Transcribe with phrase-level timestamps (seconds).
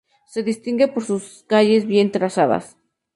[0.25, 2.75] Se distingue por sus calles bien trazadas.